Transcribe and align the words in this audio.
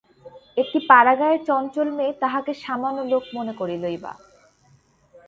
একটি 0.57 0.79
পাড়াগাঁয়ের 0.89 1.41
চঞ্চল 1.47 1.87
মেয়ে 1.97 2.13
তাঁহাকে 2.21 2.51
সামান্য 2.63 2.99
লোক 3.11 3.23
মনে 3.37 3.53
করিলই 3.53 3.97
বা। 3.97 4.13